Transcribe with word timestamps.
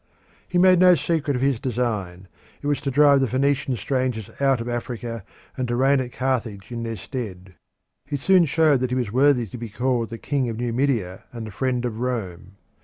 He 0.47 0.57
made 0.57 0.79
no 0.79 0.95
secret 0.95 1.35
of 1.35 1.43
his 1.43 1.59
design; 1.59 2.27
it 2.59 2.65
was 2.65 2.81
to 2.81 2.89
drive 2.89 3.19
the 3.21 3.27
Phoenician 3.27 3.75
strangers 3.75 4.31
out 4.39 4.59
of 4.59 4.67
Africa 4.67 5.23
and 5.55 5.67
to 5.67 5.75
reign 5.75 5.99
at 5.99 6.11
Carthage 6.11 6.71
in 6.71 6.81
their 6.81 6.95
stead. 6.95 7.53
He 8.07 8.17
soon 8.17 8.45
showed 8.45 8.79
that 8.79 8.89
he 8.89 8.95
was 8.95 9.11
worthy 9.11 9.45
to 9.45 9.59
be 9.59 9.69
called 9.69 10.09
the 10.09 10.17
King 10.17 10.49
of 10.49 10.57
Numidia 10.57 11.25
and 11.31 11.45
the 11.45 11.51
Friend 11.51 11.85
of 11.85 11.99
Rome. 11.99 12.53